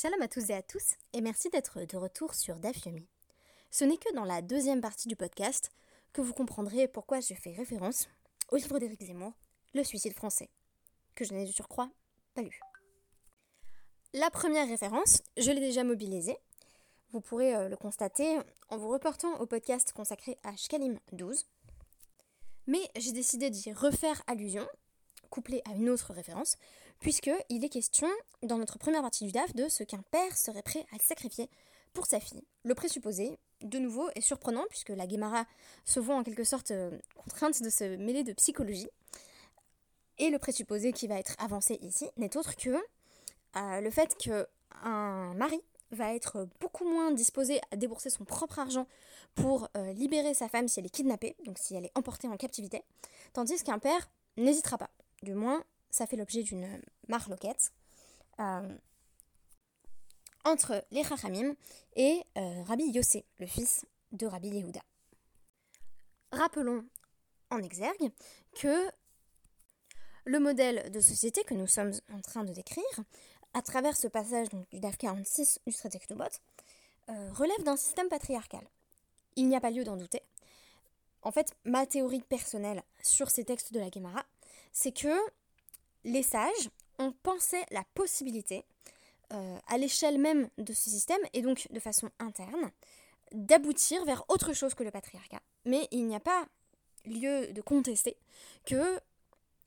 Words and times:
Shalom 0.00 0.22
à 0.22 0.28
tous 0.28 0.48
et 0.50 0.54
à 0.54 0.62
tous, 0.62 0.94
et 1.12 1.20
merci 1.20 1.50
d'être 1.50 1.80
de 1.80 1.96
retour 1.96 2.32
sur 2.32 2.60
Dafyomi. 2.60 3.08
Ce 3.72 3.84
n'est 3.84 3.96
que 3.96 4.14
dans 4.14 4.24
la 4.24 4.42
deuxième 4.42 4.80
partie 4.80 5.08
du 5.08 5.16
podcast 5.16 5.72
que 6.12 6.20
vous 6.20 6.32
comprendrez 6.32 6.86
pourquoi 6.86 7.18
je 7.18 7.34
fais 7.34 7.50
référence 7.50 8.08
au 8.52 8.56
livre 8.58 8.78
d'Éric 8.78 9.02
Zemmour, 9.02 9.32
Le 9.74 9.82
suicide 9.82 10.14
français, 10.14 10.50
que 11.16 11.24
je 11.24 11.34
n'ai 11.34 11.44
de 11.44 11.50
surcroît 11.50 11.90
pas 12.34 12.42
lu. 12.42 12.60
La 14.14 14.30
première 14.30 14.68
référence, 14.68 15.20
je 15.36 15.50
l'ai 15.50 15.58
déjà 15.58 15.82
mobilisée. 15.82 16.38
Vous 17.10 17.20
pourrez 17.20 17.56
euh, 17.56 17.68
le 17.68 17.76
constater 17.76 18.38
en 18.68 18.76
vous 18.76 18.90
reportant 18.90 19.40
au 19.40 19.46
podcast 19.46 19.92
consacré 19.92 20.36
à 20.44 20.54
Shkalim 20.54 21.00
12. 21.10 21.44
Mais 22.68 22.88
j'ai 22.94 23.10
décidé 23.10 23.50
d'y 23.50 23.72
refaire 23.72 24.22
allusion, 24.28 24.68
couplé 25.28 25.60
à 25.68 25.72
une 25.72 25.90
autre 25.90 26.12
référence, 26.12 26.56
puisqu'il 27.00 27.64
est 27.64 27.68
question, 27.68 28.08
dans 28.42 28.58
notre 28.58 28.78
première 28.78 29.02
partie 29.02 29.24
du 29.24 29.32
DAF, 29.32 29.54
de 29.54 29.68
ce 29.68 29.84
qu'un 29.84 30.02
père 30.10 30.36
serait 30.36 30.62
prêt 30.62 30.84
à 30.94 30.98
sacrifier 30.98 31.48
pour 31.92 32.06
sa 32.06 32.20
fille. 32.20 32.42
Le 32.64 32.74
présupposé, 32.74 33.38
de 33.62 33.78
nouveau, 33.78 34.08
est 34.14 34.20
surprenant, 34.20 34.64
puisque 34.68 34.90
la 34.90 35.06
Guémara 35.06 35.46
se 35.84 36.00
voit 36.00 36.16
en 36.16 36.22
quelque 36.22 36.44
sorte 36.44 36.70
euh, 36.70 36.98
contrainte 37.14 37.62
de 37.62 37.70
se 37.70 37.96
mêler 37.96 38.24
de 38.24 38.32
psychologie. 38.32 38.88
Et 40.18 40.30
le 40.30 40.38
présupposé 40.38 40.92
qui 40.92 41.06
va 41.06 41.18
être 41.18 41.34
avancé 41.38 41.78
ici 41.80 42.08
n'est 42.16 42.36
autre 42.36 42.56
que 42.56 42.70
euh, 43.56 43.80
le 43.80 43.90
fait 43.90 44.16
qu'un 44.16 45.34
mari 45.34 45.60
va 45.90 46.14
être 46.14 46.48
beaucoup 46.60 46.84
moins 46.84 47.12
disposé 47.12 47.60
à 47.70 47.76
débourser 47.76 48.10
son 48.10 48.24
propre 48.24 48.58
argent 48.58 48.86
pour 49.34 49.68
euh, 49.76 49.92
libérer 49.92 50.34
sa 50.34 50.48
femme 50.48 50.68
si 50.68 50.80
elle 50.80 50.86
est 50.86 50.90
kidnappée, 50.90 51.36
donc 51.44 51.58
si 51.58 51.74
elle 51.74 51.84
est 51.84 51.92
emportée 51.96 52.28
en 52.28 52.36
captivité, 52.36 52.82
tandis 53.32 53.62
qu'un 53.62 53.78
père 53.78 54.10
n'hésitera 54.36 54.76
pas. 54.76 54.90
Du 55.22 55.34
moins, 55.34 55.64
ça 55.90 56.06
fait 56.06 56.16
l'objet 56.16 56.42
d'une 56.42 56.80
marloquette 57.08 57.72
euh, 58.40 58.78
entre 60.44 60.84
les 60.90 61.04
Chachamim 61.04 61.54
et 61.96 62.22
euh, 62.36 62.62
Rabbi 62.64 62.90
Yossé, 62.90 63.24
le 63.38 63.46
fils 63.46 63.84
de 64.12 64.26
Rabbi 64.26 64.48
Yehuda. 64.48 64.80
Rappelons 66.32 66.84
en 67.50 67.58
exergue 67.58 68.10
que 68.54 68.90
le 70.24 70.38
modèle 70.38 70.90
de 70.90 71.00
société 71.00 71.42
que 71.44 71.54
nous 71.54 71.66
sommes 71.66 71.92
en 72.12 72.20
train 72.20 72.44
de 72.44 72.52
décrire, 72.52 72.84
à 73.54 73.62
travers 73.62 73.96
ce 73.96 74.08
passage 74.08 74.48
du 74.70 74.78
DAF 74.78 74.98
46 74.98 75.60
du 75.66 75.72
traité 75.72 75.98
euh, 77.08 77.32
relève 77.32 77.62
d'un 77.64 77.76
système 77.76 78.08
patriarcal. 78.08 78.60
Il 79.36 79.48
n'y 79.48 79.56
a 79.56 79.60
pas 79.60 79.70
lieu 79.70 79.84
d'en 79.84 79.96
douter. 79.96 80.22
En 81.22 81.32
fait, 81.32 81.54
ma 81.64 81.86
théorie 81.86 82.20
personnelle 82.20 82.82
sur 83.02 83.30
ces 83.30 83.44
textes 83.44 83.72
de 83.72 83.80
la 83.80 83.90
Gemara, 83.90 84.24
c'est 84.72 84.92
que 84.92 85.16
les 86.08 86.22
sages 86.22 86.70
ont 86.98 87.12
pensé 87.22 87.58
la 87.70 87.84
possibilité, 87.94 88.64
euh, 89.32 89.58
à 89.66 89.78
l'échelle 89.78 90.18
même 90.18 90.48
de 90.58 90.72
ce 90.72 90.90
système, 90.90 91.20
et 91.34 91.42
donc 91.42 91.68
de 91.70 91.80
façon 91.80 92.10
interne, 92.18 92.70
d'aboutir 93.32 94.04
vers 94.04 94.24
autre 94.28 94.52
chose 94.54 94.74
que 94.74 94.82
le 94.82 94.90
patriarcat. 94.90 95.40
Mais 95.66 95.86
il 95.90 96.06
n'y 96.06 96.16
a 96.16 96.20
pas 96.20 96.46
lieu 97.04 97.52
de 97.52 97.60
contester 97.60 98.16
que 98.64 99.00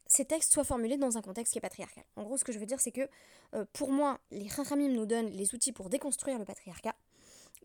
ces 0.07 0.25
textes 0.25 0.51
soient 0.51 0.63
formulés 0.63 0.97
dans 0.97 1.17
un 1.17 1.21
contexte 1.21 1.53
qui 1.53 1.59
est 1.59 1.61
patriarcal. 1.61 2.03
En 2.15 2.23
gros, 2.23 2.37
ce 2.37 2.43
que 2.43 2.51
je 2.51 2.59
veux 2.59 2.65
dire, 2.65 2.81
c'est 2.81 2.91
que 2.91 3.07
euh, 3.53 3.65
pour 3.71 3.91
moi, 3.91 4.19
les 4.31 4.49
Chachamim 4.49 4.89
nous 4.89 5.05
donnent 5.05 5.29
les 5.29 5.53
outils 5.53 5.71
pour 5.71 5.89
déconstruire 5.89 6.39
le 6.39 6.43
patriarcat, 6.43 6.95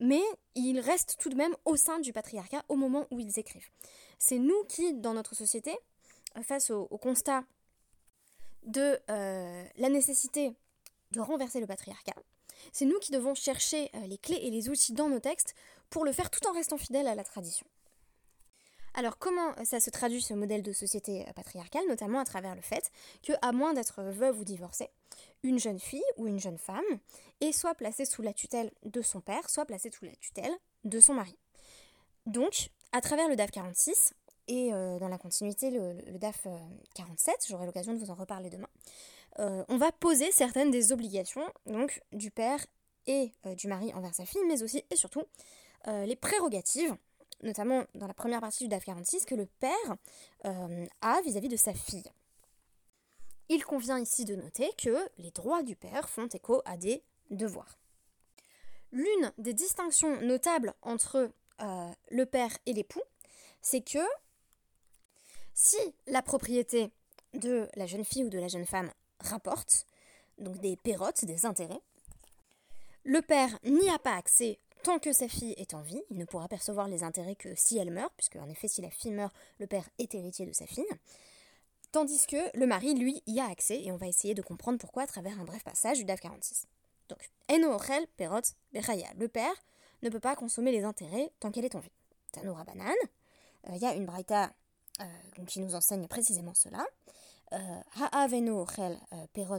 mais 0.00 0.22
ils 0.54 0.78
restent 0.80 1.16
tout 1.18 1.30
de 1.30 1.34
même 1.34 1.56
au 1.64 1.76
sein 1.76 1.98
du 1.98 2.12
patriarcat 2.12 2.62
au 2.68 2.76
moment 2.76 3.06
où 3.10 3.18
ils 3.18 3.38
écrivent. 3.38 3.70
C'est 4.18 4.38
nous 4.38 4.64
qui, 4.68 4.92
dans 4.92 5.14
notre 5.14 5.34
société, 5.34 5.74
face 6.42 6.70
au 6.70 6.98
constat 6.98 7.44
de 8.66 8.98
euh, 9.10 9.64
la 9.76 9.88
nécessité 9.88 10.52
de 11.12 11.20
renverser 11.20 11.60
le 11.60 11.66
patriarcat. 11.66 12.14
C'est 12.72 12.84
nous 12.84 12.98
qui 12.98 13.12
devons 13.12 13.34
chercher 13.34 13.90
euh, 13.94 14.06
les 14.06 14.18
clés 14.18 14.40
et 14.42 14.50
les 14.50 14.68
outils 14.68 14.92
dans 14.92 15.08
nos 15.08 15.20
textes 15.20 15.54
pour 15.88 16.04
le 16.04 16.12
faire 16.12 16.30
tout 16.30 16.46
en 16.48 16.52
restant 16.52 16.76
fidèles 16.76 17.06
à 17.06 17.14
la 17.14 17.24
tradition. 17.24 17.66
Alors 18.94 19.18
comment 19.18 19.52
ça 19.64 19.78
se 19.78 19.90
traduit 19.90 20.22
ce 20.22 20.32
modèle 20.32 20.62
de 20.62 20.72
société 20.72 21.26
euh, 21.28 21.32
patriarcale, 21.32 21.86
notamment 21.86 22.18
à 22.18 22.24
travers 22.24 22.54
le 22.54 22.62
fait 22.62 22.90
que, 23.22 23.32
à 23.42 23.52
moins 23.52 23.74
d'être 23.74 24.02
veuve 24.02 24.40
ou 24.40 24.44
divorcée, 24.44 24.88
une 25.42 25.58
jeune 25.58 25.78
fille 25.78 26.02
ou 26.16 26.26
une 26.26 26.40
jeune 26.40 26.58
femme 26.58 26.82
est 27.40 27.52
soit 27.52 27.74
placée 27.74 28.04
sous 28.04 28.22
la 28.22 28.32
tutelle 28.32 28.72
de 28.84 29.02
son 29.02 29.20
père, 29.20 29.48
soit 29.50 29.66
placée 29.66 29.90
sous 29.90 30.06
la 30.06 30.16
tutelle 30.16 30.52
de 30.84 30.98
son 30.98 31.14
mari. 31.14 31.36
Donc, 32.24 32.70
à 32.92 33.00
travers 33.00 33.28
le 33.28 33.36
DAF 33.36 33.50
46, 33.50 34.14
et 34.48 34.72
euh, 34.72 34.98
dans 34.98 35.08
la 35.08 35.18
continuité, 35.18 35.70
le, 35.70 36.18
DAF 36.18 36.46
47, 36.94 37.34
euh, 37.34 37.38
j'aurai 37.48 37.66
l'occasion 37.66 37.92
de 37.92 37.98
vous 37.98 38.10
en 38.10 38.14
reparler 38.14 38.50
demain, 38.50 38.68
euh, 39.38 39.64
on 39.68 39.76
va 39.76 39.92
poser 39.92 40.30
certaines 40.32 40.70
des 40.70 40.92
obligations 40.92 41.44
donc 41.66 42.02
du 42.12 42.30
père 42.30 42.64
et 43.06 43.30
du 43.56 43.68
mari 43.68 43.92
envers 43.94 44.14
sa 44.14 44.24
fille, 44.24 44.42
mais 44.48 44.64
aussi 44.64 44.82
et 44.90 44.96
surtout 44.96 45.22
les 45.86 46.16
prérogatives, 46.16 46.96
notamment 47.44 47.84
dans 47.94 48.08
la 48.08 48.14
première 48.14 48.40
partie 48.40 48.64
du 48.64 48.68
DAF 48.68 48.84
46, 48.84 49.24
que 49.24 49.36
le 49.36 49.46
père 49.46 49.96
a 50.42 51.20
vis-à-vis 51.22 51.48
de 51.48 51.56
sa 51.56 51.72
fille. 51.72 52.10
Il 53.48 53.64
convient 53.64 54.00
ici 54.00 54.24
de 54.24 54.34
noter 54.34 54.68
que 54.76 55.08
les 55.18 55.30
droits 55.30 55.62
du 55.62 55.76
père 55.76 56.08
font 56.08 56.26
écho 56.26 56.62
à 56.64 56.76
des 56.76 57.04
devoirs. 57.30 57.78
L'une 58.90 59.32
des 59.38 59.54
distinctions 59.54 60.20
notables 60.22 60.74
entre 60.82 61.30
le 62.10 62.24
père 62.24 62.58
et 62.66 62.72
l'époux, 62.72 63.02
c'est 63.62 63.82
que 63.82 64.00
si 65.56 65.78
la 66.06 66.20
propriété 66.20 66.92
de 67.32 67.66
la 67.74 67.86
jeune 67.86 68.04
fille 68.04 68.24
ou 68.24 68.28
de 68.28 68.38
la 68.38 68.46
jeune 68.46 68.66
femme 68.66 68.92
rapporte, 69.20 69.86
donc 70.38 70.58
des 70.58 70.76
pérotes, 70.76 71.24
des 71.24 71.46
intérêts, 71.46 71.80
le 73.04 73.22
père 73.22 73.58
n'y 73.64 73.88
a 73.88 73.98
pas 73.98 74.14
accès 74.14 74.60
tant 74.82 74.98
que 74.98 75.12
sa 75.12 75.28
fille 75.28 75.54
est 75.56 75.72
en 75.72 75.80
vie, 75.80 76.02
il 76.10 76.18
ne 76.18 76.26
pourra 76.26 76.46
percevoir 76.46 76.88
les 76.88 77.02
intérêts 77.02 77.34
que 77.34 77.54
si 77.56 77.78
elle 77.78 77.90
meurt, 77.90 78.12
puisque 78.16 78.36
en 78.36 78.48
effet 78.48 78.68
si 78.68 78.82
la 78.82 78.90
fille 78.90 79.12
meurt, 79.12 79.34
le 79.58 79.66
père 79.66 79.88
est 79.98 80.14
héritier 80.14 80.44
de 80.44 80.52
sa 80.52 80.66
fille, 80.66 80.84
tandis 81.90 82.26
que 82.26 82.56
le 82.56 82.66
mari, 82.66 82.94
lui, 82.94 83.22
y 83.26 83.40
a 83.40 83.46
accès, 83.46 83.82
et 83.82 83.90
on 83.90 83.96
va 83.96 84.06
essayer 84.06 84.34
de 84.34 84.42
comprendre 84.42 84.78
pourquoi 84.78 85.04
à 85.04 85.06
travers 85.06 85.40
un 85.40 85.44
bref 85.44 85.64
passage 85.64 85.98
du 85.98 86.04
DAF 86.04 86.20
46. 86.20 86.66
Donc, 87.08 87.30
Eno 87.50 87.74
Ochel, 87.74 88.06
Perot, 88.16 88.42
Beraya, 88.72 89.08
le 89.16 89.28
père 89.28 89.54
ne 90.02 90.10
peut 90.10 90.20
pas 90.20 90.36
consommer 90.36 90.70
les 90.70 90.84
intérêts 90.84 91.32
tant 91.40 91.50
qu'elle 91.50 91.64
est 91.64 91.74
en 91.74 91.80
vie. 91.80 91.92
Tanoura 92.32 92.64
Banane, 92.64 92.92
euh, 93.68 93.72
il 93.74 93.82
y 93.82 93.86
a 93.86 93.94
une 93.94 94.04
braïta 94.04 94.52
euh, 95.00 95.44
qui 95.46 95.60
nous 95.60 95.74
enseigne 95.74 96.06
précisément 96.08 96.54
cela. 96.54 96.86
Euh, 97.52 97.80
Ha'aveno 98.00 98.66
chel 98.66 98.98
euh, 99.12 99.26
perot. 99.34 99.58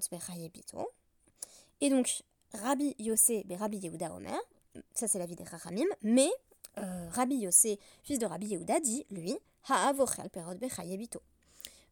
Et 1.80 1.90
donc, 1.92 2.24
Rabbi 2.54 2.96
Yossé 2.98 3.44
be 3.44 3.54
Rabbi 3.54 3.78
Yehuda 3.78 4.14
Omer, 4.16 4.40
ça 4.94 5.08
c'est 5.08 5.20
la 5.20 5.28
vie 5.28 5.36
des 5.36 5.44
Rachamim, 5.44 5.86
mais 6.02 6.30
Rabbi 6.76 7.36
Yossé, 7.36 7.80
fils 8.04 8.18
de 8.20 8.26
Rabbi 8.26 8.48
Yehuda, 8.48 8.80
dit, 8.80 9.06
lui, 9.12 9.38
perot. 10.32 10.54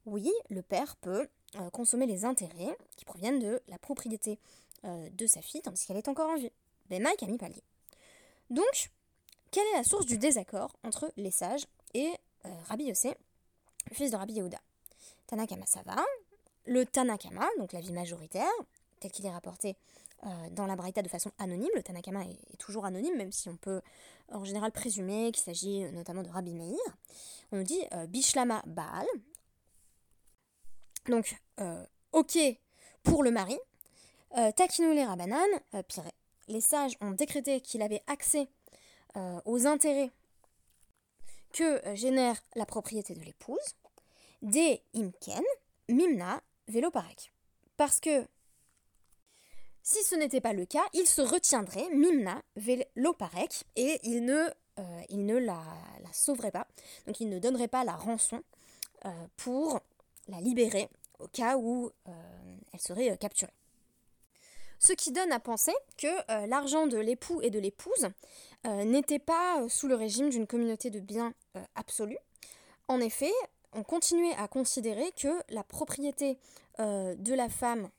Oui, 0.06 0.32
le 0.50 0.62
père 0.62 0.96
peut 0.98 1.28
consommer 1.72 2.06
les 2.08 2.26
intérêts 2.26 2.78
qui 2.96 3.06
proviennent 3.06 3.40
de 3.40 3.62
la 3.68 3.78
propriété 3.80 4.40
de 4.84 5.28
sa 5.28 5.42
fille 5.42 5.62
tandis 5.62 5.86
qu'elle 5.86 5.98
est 5.98 6.08
encore 6.08 6.30
en 6.30 6.36
vie. 6.36 6.52
Bema 6.90 7.16
Kami 7.16 7.38
Pali. 7.38 7.62
Donc, 8.50 8.92
quelle 9.52 9.66
est 9.74 9.78
la 9.78 9.84
source 9.84 10.06
du 10.06 10.18
désaccord 10.18 10.76
entre 10.84 11.12
les 11.18 11.32
sages 11.32 11.66
et 11.94 12.12
Rabbi 12.68 12.86
Yossé 12.86 13.16
fils 13.94 14.12
de 14.12 14.18
Rabbi 14.18 14.34
Yehuda. 14.34 14.60
Tanakama 15.28 15.66
Sava, 15.66 15.96
le 16.66 16.86
Tanakama, 16.86 17.48
donc 17.58 17.74
la 17.74 17.82
vie 17.82 17.94
majoritaire, 17.94 18.52
tel 19.00 19.12
qu'il 19.12 19.26
est 19.26 19.32
rapporté 19.32 19.76
euh, 20.26 20.50
dans 20.52 20.66
la 20.66 20.76
Braïta 20.76 21.02
de 21.02 21.10
façon 21.10 21.32
anonyme, 21.38 21.70
le 21.76 21.84
Tanakama 21.84 22.24
est, 22.24 22.58
toujours 22.58 22.86
anonyme, 22.86 23.16
même 23.16 23.32
si 23.32 23.50
on 23.50 23.58
peut 23.58 23.82
en 24.32 24.44
général 24.44 24.72
présumer 24.72 25.32
qu'il 25.32 25.44
s'agit 25.44 25.84
euh, 25.84 25.92
notamment 25.92 26.24
de 26.24 26.30
Rabbi 26.30 26.54
Meir. 26.54 26.78
On 27.52 27.58
nous 27.58 27.64
dit 27.64 27.82
euh, 27.94 28.08
Bishlama 28.08 28.64
Baal. 28.66 29.06
Donc, 31.08 31.36
ok 32.12 32.38
pour 33.04 33.22
le 33.22 33.30
mari. 33.30 33.60
Takinou 34.56 34.92
les 34.92 35.06
Rabanan, 35.06 35.46
pire. 35.88 36.04
Les 36.48 36.62
sages 36.62 36.98
ont 37.00 37.12
décrété 37.12 37.62
qu'il 37.62 37.84
avait 37.84 38.02
accès 38.08 38.48
aux 39.46 39.68
intérêts 39.68 40.12
que 41.56 41.82
génère 41.96 42.36
la 42.56 42.66
propriété 42.66 43.14
de 43.16 43.22
l'épouse, 43.22 43.76
des 44.42 44.82
imken, 44.94 45.42
mimna, 45.88 46.42
veloparek. 46.68 47.32
Parce 47.78 48.00
que 48.02 48.28
si 49.82 50.04
ce 50.04 50.16
n'était 50.16 50.42
pas 50.42 50.52
le 50.52 50.66
cas, 50.66 50.84
il 50.94 51.08
se 51.08 51.22
retiendrait, 51.22 51.88
mimna, 51.92 52.42
veloparek, 52.58 53.64
et 53.78 54.00
il 54.04 54.26
ne, 54.26 54.50
euh, 54.80 55.40
la, 55.40 55.64
sauverait 56.12 56.52
pas. 56.52 56.68
Donc 57.08 57.22
il 57.22 57.30
ne 57.30 57.40
donnerait 57.40 57.70
pas 57.70 57.86
la 57.86 57.96
rançon 57.96 58.44
euh, 59.06 59.28
pour 59.38 59.80
la 60.28 60.42
libérer 60.42 60.90
au 61.20 61.28
cas 61.28 61.56
où 61.58 61.90
euh, 62.10 62.12
elle 62.74 62.82
serait 62.82 63.18
capturée. 63.18 63.54
Ce 64.86 64.94
qui 64.94 65.12
donne 65.12 65.32
à 65.32 65.40
penser 65.40 65.74
que 65.98 66.46
l'argent 66.48 66.86
de 66.86 67.00
l'époux 67.00 67.42
et 67.42 67.50
de 67.50 67.58
l'épouse 67.58 68.08
euh, 68.68 68.84
n'était 68.84 69.18
pas 69.18 69.62
euh, 69.62 69.68
sous 69.68 69.88
le 69.88 69.96
régime 69.96 70.30
d'une 70.30 70.46
communauté 70.46 70.92
de 70.92 71.00
biens 71.00 71.34
euh, 71.58 71.64
absolue. 71.74 72.20
En 72.88 73.00
effet, 73.00 73.32
on 73.74 73.82
continuait 73.82 74.36
à 74.38 74.48
considérer 74.48 75.12
que 75.14 75.42
la 75.50 75.64
propriété 75.64 76.38
de 76.78 77.34
la 77.34 77.50
femme 77.50 77.90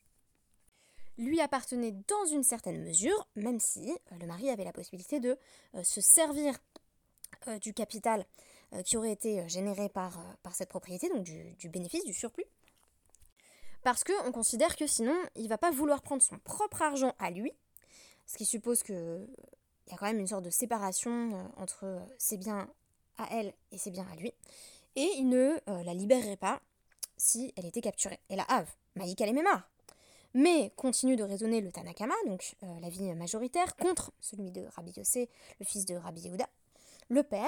lui 1.17 1.41
appartenait 1.41 1.93
dans 2.07 2.25
une 2.31 2.43
certaine 2.43 2.81
mesure, 2.83 3.27
même 3.35 3.59
si 3.59 3.91
le 4.19 4.25
mari 4.27 4.49
avait 4.49 4.63
la 4.63 4.71
possibilité 4.71 5.19
de 5.19 5.37
se 5.83 5.99
servir 5.99 6.55
du 7.61 7.73
capital 7.73 8.25
qui 8.85 8.97
aurait 8.97 9.11
été 9.11 9.47
généré 9.49 9.89
par, 9.89 10.19
cette 10.53 10.69
propriété, 10.69 11.09
donc 11.09 11.23
du 11.23 11.69
bénéfice, 11.69 12.05
du 12.05 12.13
surplus. 12.13 12.45
Parce 13.87 14.03
qu'on 14.03 14.33
considère 14.33 14.75
que 14.75 14.85
sinon, 14.85 15.15
il 15.37 15.47
va 15.47 15.57
pas 15.57 15.71
vouloir 15.71 16.01
prendre 16.01 16.21
son 16.21 16.37
propre 16.39 16.81
argent 16.81 17.15
à 17.19 17.31
lui, 17.31 17.53
ce 18.25 18.35
qui 18.35 18.43
suppose 18.43 18.83
qu'il 18.83 19.29
y 19.87 19.93
a 19.93 19.95
quand 19.95 20.07
même 20.07 20.19
une 20.19 20.27
sorte 20.27 20.43
de 20.43 20.49
séparation 20.49 21.49
entre 21.55 22.01
ses 22.17 22.35
biens 22.35 22.67
à 23.17 23.29
elle 23.31 23.53
et 23.71 23.77
ses 23.77 23.89
biens 23.89 24.05
à 24.11 24.15
lui, 24.17 24.33
et 24.97 25.09
il 25.15 25.29
ne 25.29 25.55
la 25.85 25.93
libérerait 25.93 26.35
pas 26.35 26.59
si 27.15 27.53
elle 27.55 27.65
était 27.65 27.79
capturée. 27.79 28.19
Et 28.29 28.35
la 28.35 28.43
Have, 28.49 28.67
mémoires. 28.97 29.69
Mais 30.33 30.73
continue 30.75 31.15
de 31.15 31.23
raisonner 31.23 31.61
le 31.61 31.71
Tanakama, 31.71 32.13
donc 32.25 32.57
euh, 32.63 32.79
l'avis 32.81 33.13
majoritaire, 33.13 33.77
contre 33.77 34.11
celui 34.19 34.51
de 34.51 34.65
Rabbi 34.75 34.91
Yossé, 34.97 35.29
le 35.61 35.65
fils 35.65 35.85
de 35.85 35.95
Rabbi 35.95 36.23
Yehuda. 36.23 36.49
Le 37.07 37.23
père. 37.23 37.47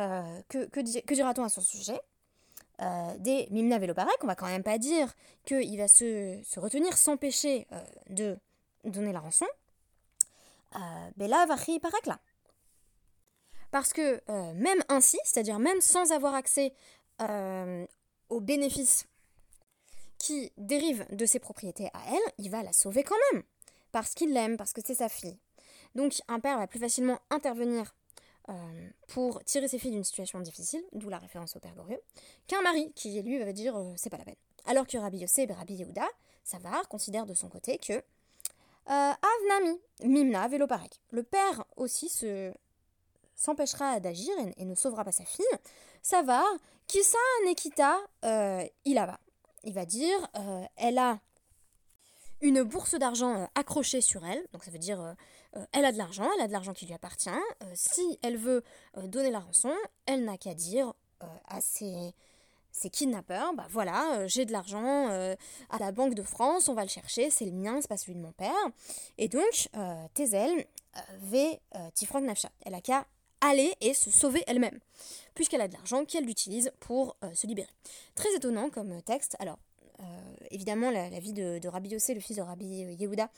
Euh, 0.00 0.42
que, 0.48 0.64
que, 0.64 1.14
dira-t-on 1.14 1.44
à 1.44 1.48
son 1.48 1.60
sujet? 1.60 2.00
Euh, 2.80 3.16
Des 3.18 3.48
Mimna 3.50 3.78
Veloparek, 3.78 4.22
on 4.22 4.26
va 4.26 4.34
quand 4.34 4.46
même 4.46 4.62
pas 4.62 4.78
dire 4.78 5.14
qu'il 5.44 5.76
va 5.78 5.88
se, 5.88 6.40
se, 6.44 6.60
retenir, 6.60 6.96
s'empêcher 6.96 7.66
de 8.10 8.38
donner 8.84 9.12
la 9.12 9.20
rançon. 9.20 9.46
Bella 11.16 11.46
Vachi 11.46 11.80
là. 12.06 12.20
Parce 13.70 13.92
que 13.92 14.20
même 14.54 14.82
ainsi, 14.88 15.18
c'est-à-dire 15.24 15.58
même 15.58 15.80
sans 15.80 16.12
avoir 16.12 16.34
accès 16.34 16.72
euh, 17.20 17.84
aux 18.28 18.40
bénéfices 18.40 19.06
qui 20.18 20.52
dérivent 20.56 21.06
de 21.10 21.26
ses 21.26 21.40
propriétés 21.40 21.88
à 21.94 22.00
elle, 22.08 22.32
il 22.38 22.50
va 22.50 22.62
la 22.62 22.72
sauver 22.72 23.02
quand 23.02 23.16
même. 23.32 23.42
Parce 23.90 24.14
qu'il 24.14 24.32
l'aime, 24.32 24.56
parce 24.56 24.72
que 24.72 24.80
c'est 24.84 24.94
sa 24.94 25.08
fille. 25.08 25.38
Donc 25.94 26.12
un 26.28 26.38
père 26.38 26.58
va 26.58 26.66
plus 26.66 26.78
facilement 26.78 27.18
intervenir 27.30 27.96
euh, 28.48 28.90
pour 29.08 29.42
tirer 29.44 29.68
ses 29.68 29.78
filles 29.78 29.90
d'une 29.90 30.04
situation 30.04 30.40
difficile, 30.40 30.82
d'où 30.92 31.08
la 31.08 31.18
référence 31.18 31.56
au 31.56 31.60
père 31.60 31.74
glorieux, 31.74 32.00
qu'un 32.46 32.62
mari 32.62 32.92
qui, 32.94 33.20
lui, 33.22 33.38
va 33.38 33.52
dire 33.52 33.76
euh, 33.76 33.92
c'est 33.96 34.10
pas 34.10 34.18
la 34.18 34.24
peine. 34.24 34.36
Alors 34.66 34.86
que 34.86 34.96
Rabbi 34.98 35.18
Yosef 35.18 35.50
et 35.50 35.52
Rabbi 35.52 35.74
Yehuda, 35.74 36.06
Savar, 36.44 36.88
considère 36.88 37.26
de 37.26 37.34
son 37.34 37.48
côté 37.48 37.78
que 37.78 38.02
Avnami, 38.86 39.78
Mimna, 40.02 40.48
Veloparek. 40.48 40.98
Le 41.10 41.22
père 41.22 41.64
aussi 41.76 42.08
se 42.08 42.54
s'empêchera 43.38 44.00
d'agir 44.00 44.32
et, 44.56 44.64
ne 44.64 44.74
sauvera 44.74 45.04
pas 45.04 45.12
sa 45.12 45.24
fille, 45.24 45.46
ça 46.02 46.22
va, 46.22 46.44
Kisa 46.86 47.18
Nekita, 47.46 47.96
euh, 48.24 48.64
il 48.84 48.96
va. 48.96 49.18
Il 49.64 49.72
va 49.72 49.86
dire, 49.86 50.28
euh, 50.36 50.64
elle 50.76 50.98
a 50.98 51.20
une 52.40 52.62
bourse 52.62 52.94
d'argent 52.94 53.42
euh, 53.42 53.46
accrochée 53.54 54.00
sur 54.00 54.26
elle, 54.26 54.44
donc 54.52 54.64
ça 54.64 54.70
veut 54.70 54.78
dire, 54.78 55.14
euh, 55.56 55.64
elle 55.72 55.84
a 55.84 55.92
de 55.92 55.98
l'argent, 55.98 56.28
elle 56.36 56.42
a 56.42 56.46
de 56.46 56.52
l'argent 56.52 56.72
qui 56.72 56.86
lui 56.86 56.94
appartient. 56.94 57.30
si 57.74 58.18
elle 58.22 58.36
veut 58.36 58.62
donner 59.04 59.30
la 59.30 59.40
rançon, 59.40 59.72
elle 60.06 60.24
n'a 60.24 60.36
qu'à 60.36 60.54
dire 60.54 60.92
à 61.48 61.60
ses, 61.60 62.14
ses, 62.70 62.90
kidnappeurs, 62.90 63.52
bah 63.54 63.66
voilà, 63.70 64.26
j'ai 64.26 64.44
de 64.44 64.52
l'argent 64.52 65.08
à 65.08 65.78
la 65.80 65.90
Banque 65.92 66.14
de 66.14 66.22
France, 66.22 66.68
on 66.68 66.74
va 66.74 66.82
le 66.82 66.88
chercher, 66.88 67.30
c'est 67.30 67.44
le 67.44 67.52
mien, 67.52 67.78
c'est 67.80 67.88
pas 67.88 67.96
celui 67.96 68.14
de 68.14 68.20
mon 68.20 68.32
père. 68.32 68.54
Et 69.16 69.28
donc, 69.28 69.68
Tezel 70.14 70.64
v 71.20 71.60
Tifrank 71.94 72.24
Nafsha, 72.24 72.50
elle 72.64 72.74
a 72.74 72.80
qu'à 72.80 73.04
aller 73.40 73.74
et 73.80 73.94
se 73.94 74.10
sauver 74.10 74.42
elle-même, 74.46 74.78
puisqu'elle 75.34 75.60
a 75.60 75.68
de 75.68 75.74
l'argent 75.74 76.04
qu'elle 76.04 76.28
utilise 76.28 76.72
pour 76.80 77.16
euh, 77.24 77.32
se 77.34 77.46
libérer. 77.46 77.70
Très 78.14 78.34
étonnant 78.34 78.70
comme 78.70 79.00
texte. 79.02 79.36
Alors, 79.38 79.58
euh, 80.00 80.04
évidemment, 80.50 80.90
la, 80.90 81.08
vie 81.20 81.32
de, 81.32 81.66
Rabbi 81.66 81.90
Yossé, 81.90 82.14
le 82.14 82.20
fils 82.20 82.36
de 82.36 82.42
Rabbi 82.42 82.66
Yehuda, 82.66 83.30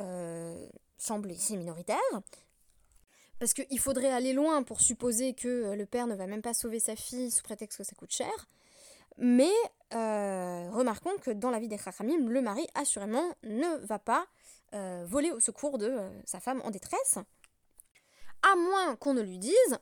euh, 0.00 0.68
semble 1.02 1.32
ici 1.32 1.56
minoritaire. 1.56 1.98
Parce 3.38 3.54
qu'il 3.54 3.78
faudrait 3.80 4.12
aller 4.12 4.32
loin 4.32 4.62
pour 4.62 4.80
supposer 4.80 5.34
que 5.34 5.74
le 5.74 5.86
père 5.86 6.06
ne 6.06 6.14
va 6.14 6.26
même 6.26 6.42
pas 6.42 6.54
sauver 6.54 6.78
sa 6.78 6.94
fille 6.94 7.30
sous 7.30 7.42
prétexte 7.42 7.78
que 7.78 7.84
ça 7.84 7.94
coûte 7.96 8.12
cher. 8.12 8.32
Mais 9.18 9.52
remarquons 9.90 11.16
que 11.20 11.30
dans 11.32 11.50
la 11.50 11.58
vie 11.58 11.68
des 11.68 11.76
Chachamim, 11.76 12.28
le 12.28 12.40
mari, 12.40 12.66
assurément, 12.74 13.34
ne 13.42 13.84
va 13.84 13.98
pas 13.98 14.26
voler 15.06 15.32
au 15.32 15.40
secours 15.40 15.78
de 15.78 15.98
sa 16.24 16.38
femme 16.38 16.62
en 16.64 16.70
détresse 16.70 17.18
à 18.42 18.56
moins 18.56 18.96
qu'on 18.96 19.14
ne 19.14 19.22
lui 19.22 19.38
dise 19.38 19.78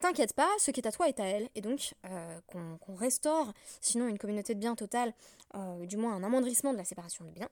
T'inquiète 0.00 0.32
pas, 0.32 0.48
ce 0.58 0.72
qui 0.72 0.80
est 0.80 0.86
à 0.88 0.90
toi 0.90 1.08
est 1.08 1.20
à 1.20 1.24
elle. 1.24 1.48
Et 1.54 1.60
donc, 1.60 1.94
euh, 2.06 2.40
qu'on 2.48 2.94
restaure, 2.96 3.52
sinon 3.80 4.08
une 4.08 4.18
communauté 4.18 4.52
de 4.52 4.58
biens 4.58 4.74
totale, 4.74 5.14
euh, 5.54 5.86
du 5.86 5.96
moins 5.96 6.12
un 6.12 6.24
amoindrissement 6.24 6.72
de 6.72 6.76
la 6.76 6.84
séparation 6.84 7.24
de 7.24 7.30
biens, 7.30 7.48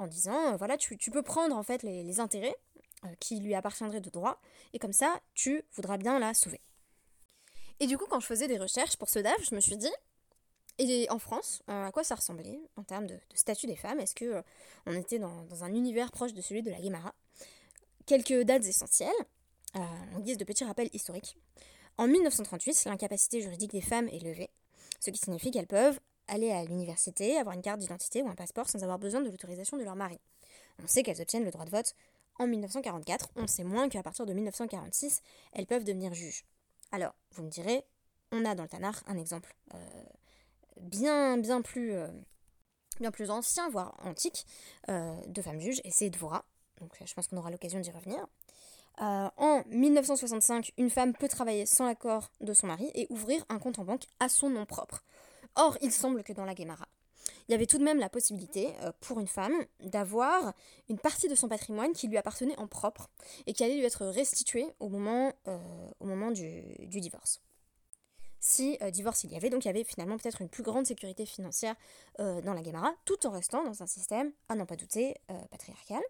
en 0.00 0.06
disant 0.06 0.52
euh, 0.52 0.56
Voilà, 0.56 0.76
tu, 0.76 0.96
peux 0.96 1.22
prendre 1.22 1.56
en 1.56 1.62
fait 1.62 1.82
les, 1.82 2.20
intérêts 2.20 2.56
qui 3.18 3.38
lui 3.40 3.54
appartiendraient 3.54 4.00
de 4.00 4.10
droit, 4.10 4.40
et 4.74 4.78
comme 4.78 4.92
ça, 4.92 5.20
tu 5.34 5.62
voudras 5.72 5.96
bien 5.96 6.18
la 6.18 6.34
sauver. 6.34 6.60
Et 7.78 7.86
du 7.86 7.96
coup, 7.96 8.04
quand 8.10 8.20
je 8.20 8.26
faisais 8.26 8.46
des 8.46 8.58
recherches 8.58 8.96
pour 8.96 9.08
ce 9.08 9.18
DAF, 9.18 9.42
je 9.48 9.54
me 9.54 9.60
suis 9.60 9.78
dit 9.78 9.92
et 10.78 11.10
en 11.10 11.18
France, 11.18 11.62
à 11.66 11.90
quoi 11.92 12.04
ça 12.04 12.14
ressemblait 12.14 12.58
en 12.76 12.82
termes 12.82 13.06
de, 13.06 13.18
statut 13.34 13.66
des 13.66 13.76
femmes? 13.76 14.00
Est-ce 14.00 14.14
que 14.14 14.42
on 14.86 14.94
était 14.94 15.18
dans, 15.18 15.62
un 15.62 15.74
univers 15.74 16.10
proche 16.10 16.32
de 16.32 16.40
celui 16.40 16.62
de 16.62 16.70
la 16.70 16.80
Guémara? 16.80 17.14
Quelques 18.06 18.42
dates 18.42 18.64
essentielles. 18.64 19.10
Euh, 19.76 19.80
en 20.16 20.20
guise 20.20 20.36
de 20.36 20.44
petit 20.44 20.64
rappel 20.64 20.88
historique. 20.92 21.36
En 21.96 22.08
1938, 22.08 22.86
l'incapacité 22.86 23.40
juridique 23.40 23.70
des 23.70 23.80
femmes 23.80 24.08
est 24.08 24.18
levée, 24.18 24.50
ce 24.98 25.10
qui 25.10 25.18
signifie 25.18 25.52
qu'elles 25.52 25.68
peuvent 25.68 26.00
aller 26.30 26.50
à 26.50 26.64
l'université, 26.64 27.36
avoir 27.36 27.54
une 27.54 27.62
carte 27.62 27.80
d'identité 27.80 28.22
ou 28.22 28.28
un 28.28 28.34
passeport 28.34 28.68
sans 28.68 28.82
avoir 28.82 28.98
besoin 28.98 29.20
de 29.20 29.28
l'autorisation 29.28 29.76
de 29.76 29.84
leur 29.84 29.96
mari. 29.96 30.18
On 30.82 30.86
sait 30.86 31.02
qu'elles 31.02 31.20
obtiennent 31.20 31.44
le 31.44 31.50
droit 31.50 31.64
de 31.64 31.70
vote 31.70 31.94
en 32.38 32.46
1944, 32.46 33.30
on 33.36 33.46
sait 33.46 33.64
moins 33.64 33.88
qu'à 33.88 34.02
partir 34.02 34.24
de 34.24 34.32
1946, 34.32 35.20
elles 35.52 35.66
peuvent 35.66 35.84
devenir 35.84 36.14
juges. 36.14 36.44
Alors, 36.90 37.14
vous 37.32 37.42
me 37.42 37.50
direz, 37.50 37.84
on 38.32 38.44
a 38.46 38.54
dans 38.54 38.62
le 38.62 38.68
Tanar 38.68 39.02
un 39.06 39.18
exemple 39.18 39.54
euh, 39.74 39.78
bien, 40.80 41.36
bien 41.36 41.60
plus, 41.60 41.92
euh, 41.92 42.08
bien 42.98 43.10
plus 43.10 43.30
ancien, 43.30 43.68
voire 43.68 43.94
antique, 44.04 44.46
de 44.88 45.42
femmes 45.42 45.60
juges, 45.60 45.82
et 45.84 45.90
c'est 45.90 46.08
Dvora. 46.08 46.44
Donc, 46.80 46.96
je 47.04 47.12
pense 47.12 47.26
qu'on 47.26 47.36
aura 47.36 47.50
l'occasion 47.50 47.78
d'y 47.78 47.90
revenir. 47.90 48.26
Euh, 49.00 49.30
en 49.38 49.62
1965, 49.68 50.72
une 50.76 50.90
femme 50.90 51.14
peut 51.14 51.28
travailler 51.28 51.64
sans 51.64 51.86
l'accord 51.86 52.30
de 52.40 52.52
son 52.52 52.66
mari 52.66 52.90
et 52.94 53.06
ouvrir 53.08 53.44
un 53.48 53.58
compte 53.58 53.78
en 53.78 53.84
banque 53.84 54.04
à 54.18 54.28
son 54.28 54.50
nom 54.50 54.66
propre. 54.66 55.02
Or, 55.56 55.76
il 55.80 55.92
semble 55.92 56.22
que 56.22 56.32
dans 56.32 56.44
la 56.44 56.54
Guémara, 56.54 56.88
il 57.48 57.52
y 57.52 57.54
avait 57.54 57.66
tout 57.66 57.78
de 57.78 57.84
même 57.84 57.98
la 57.98 58.08
possibilité 58.08 58.72
euh, 58.82 58.92
pour 59.00 59.20
une 59.20 59.26
femme 59.26 59.54
d'avoir 59.80 60.52
une 60.88 60.98
partie 60.98 61.28
de 61.28 61.34
son 61.34 61.48
patrimoine 61.48 61.92
qui 61.92 62.08
lui 62.08 62.16
appartenait 62.16 62.58
en 62.58 62.66
propre 62.66 63.10
et 63.46 63.52
qui 63.52 63.64
allait 63.64 63.76
lui 63.76 63.84
être 63.84 64.06
restituée 64.06 64.66
au 64.78 64.88
moment, 64.88 65.32
euh, 65.48 65.58
au 65.98 66.06
moment 66.06 66.30
du, 66.30 66.62
divorce. 66.86 67.40
Si 68.42 68.78
divorce 68.92 69.24
il 69.24 69.32
y 69.32 69.36
avait, 69.36 69.50
donc 69.50 69.64
il 69.64 69.68
y 69.68 69.70
avait 69.70 69.84
finalement 69.84 70.16
peut-être 70.16 70.40
une 70.40 70.48
plus 70.48 70.62
grande 70.62 70.86
sécurité 70.86 71.26
financière 71.26 71.74
dans 72.18 72.54
la 72.54 72.62
Guémara, 72.62 72.94
tout 73.04 73.26
en 73.26 73.30
restant 73.30 73.62
dans 73.64 73.82
un 73.82 73.86
système, 73.86 74.32
à 74.48 74.54
n'en 74.54 74.64
pas 74.64 74.76
douter, 74.76 75.14
patriarcal. 75.50 76.00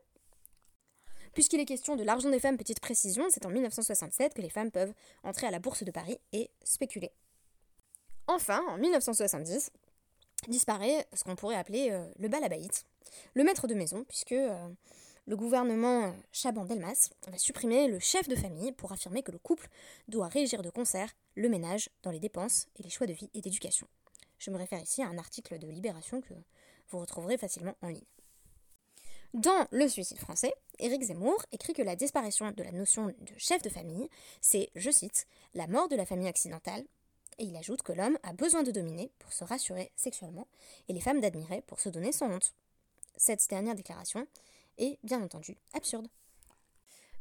Puisqu'il 1.35 1.59
est 1.59 1.65
question 1.65 1.97
de 1.97 2.05
l'argent 2.05 2.31
des 2.31 2.39
femmes, 2.41 2.57
petite 2.57 2.81
précision, 2.81 3.25
c'est 3.31 3.47
en 3.47 3.51
1967 3.51 4.35
que 4.35 4.43
les 4.43 4.49
femmes 4.49 4.71
peuvent 4.71 4.93
entrer 5.25 5.47
à 5.47 5.51
la 5.51 5.59
bourse 5.59 5.83
de 5.83 5.91
Paris 5.91 6.19
et 6.33 6.51
spéculer. 6.63 7.11
Enfin, 8.33 8.63
en 8.69 8.79
1970, 8.79 9.73
disparaît 10.47 11.05
ce 11.15 11.25
qu'on 11.25 11.35
pourrait 11.35 11.57
appeler 11.57 11.91
euh, 11.91 12.07
le 12.17 12.29
balabaït, 12.29 12.87
le 13.35 13.43
maître 13.43 13.67
de 13.67 13.75
maison, 13.75 14.05
puisque 14.05 14.31
euh, 14.31 14.69
le 15.27 15.37
gouvernement 15.37 16.15
Chaban-Delmas 16.31 17.11
va 17.27 17.39
supprimer 17.39 17.89
le 17.89 17.99
chef 17.99 18.29
de 18.29 18.37
famille 18.37 18.71
pour 18.71 18.93
affirmer 18.93 19.25
que 19.25 19.33
le 19.33 19.39
couple 19.41 19.67
doit 20.07 20.29
régir 20.29 20.63
de 20.63 20.71
concert 20.71 21.11
le 21.35 21.49
ménage 21.49 21.91
dans 22.05 22.13
les 22.13 22.21
dépenses 22.21 22.69
et 22.77 22.85
les 22.85 22.89
choix 22.89 23.09
de 23.09 23.13
vie 23.13 23.31
et 23.35 23.41
d'éducation. 23.41 23.89
Je 24.39 24.53
me 24.53 24.59
réfère 24.59 24.81
ici 24.81 25.03
à 25.03 25.09
un 25.09 25.19
article 25.19 25.59
de 25.59 25.67
Libération 25.67 26.21
que 26.21 26.35
vous 26.91 27.01
retrouverez 27.01 27.37
facilement 27.37 27.75
en 27.83 27.89
ligne. 27.89 28.07
Dans 29.35 29.67
Le 29.73 29.89
suicide 29.89 30.19
français, 30.19 30.55
Éric 30.79 31.03
Zemmour 31.03 31.45
écrit 31.51 31.73
que 31.73 31.83
la 31.83 31.97
disparition 31.97 32.53
de 32.53 32.63
la 32.63 32.71
notion 32.71 33.09
de 33.09 33.39
chef 33.39 33.61
de 33.63 33.71
famille, 33.71 34.09
c'est, 34.41 34.71
je 34.77 34.93
cite, 34.93 35.27
la 35.55 35.67
mort 35.67 35.89
de 35.89 35.97
la 35.97 36.07
famille 36.07 36.29
occidentale, 36.29 36.85
et 37.41 37.45
il 37.45 37.57
ajoute 37.57 37.83
que 37.83 37.93
l'homme 37.93 38.19
a 38.23 38.35
besoin 38.35 38.63
de 38.63 38.71
dominer 38.71 39.11
pour 39.19 39.33
se 39.33 39.45
rassurer 39.45 39.91
sexuellement, 39.97 40.47
et 40.89 40.93
les 40.93 41.01
femmes 41.01 41.21
d'admirer 41.21 41.63
pour 41.63 41.81
se 41.81 41.89
donner 41.89 42.13
son 42.13 42.27
honte. 42.27 42.55
Cette 43.17 43.49
dernière 43.49 43.75
déclaration 43.75 44.27
est, 44.79 44.99
bien 45.03 45.23
entendu, 45.23 45.57
absurde. 45.73 46.07